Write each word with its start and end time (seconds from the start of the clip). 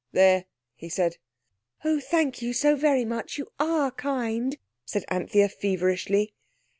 "There," 0.13 0.45
he 0.73 0.89
said. 0.89 1.17
"Oh, 1.85 1.99
thank 1.99 2.41
you 2.41 2.53
so 2.53 2.75
very 2.75 3.05
much. 3.05 3.37
You 3.37 3.51
are 3.59 3.91
kind," 3.91 4.57
said 4.83 5.05
Anthea 5.09 5.47
feverishly. 5.47 6.33